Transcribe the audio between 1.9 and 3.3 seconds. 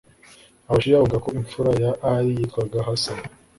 ʽalī yitwaga ḥasan,